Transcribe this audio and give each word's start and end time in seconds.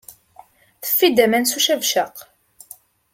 Teffi-d 0.83 1.17
aman 1.25 1.45
s 1.51 1.53
ucabcaq. 1.57 2.15